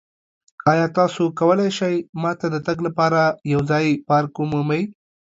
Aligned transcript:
ایا 0.71 0.85
تاسو 0.97 1.23
کولی 1.39 1.69
شئ 1.77 1.95
ما 2.21 2.31
ته 2.39 2.47
د 2.53 2.57
تګ 2.67 2.77
لپاره 2.87 3.21
یو 3.53 3.61
ځایی 3.69 3.91
پارک 4.07 4.33
ومومئ؟ 4.37 4.83